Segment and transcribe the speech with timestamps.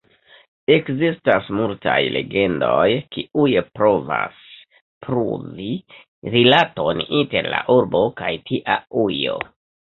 [0.75, 4.41] Ekzistas multaj legendoj, kiuj provas
[5.07, 5.69] pruvi
[6.39, 9.41] rilaton inter la urbo kaj tia ujo.